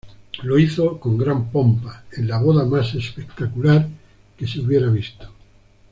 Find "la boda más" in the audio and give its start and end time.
2.27-2.95